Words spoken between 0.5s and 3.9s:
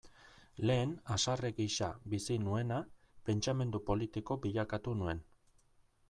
Lehen haserre gisa bizi nuena, pentsamendu